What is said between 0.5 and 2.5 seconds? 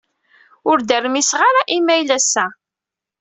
Ur d-rmiseɣ ara imayl ass-a.